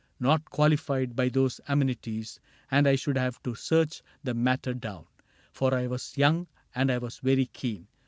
[0.19, 2.39] Not qualified by those amenities.
[2.71, 5.05] And I should have to search the matter down;
[5.53, 7.85] For I was young, and I was very keen.